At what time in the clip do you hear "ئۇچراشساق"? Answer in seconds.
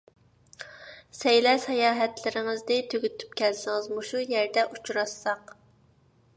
4.75-5.57